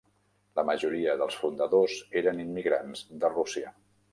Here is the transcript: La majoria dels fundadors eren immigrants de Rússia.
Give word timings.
La 0.59 0.63
majoria 0.69 1.13
dels 1.19 1.37
fundadors 1.43 1.99
eren 2.23 2.43
immigrants 2.47 3.05
de 3.25 3.33
Rússia. 3.37 3.79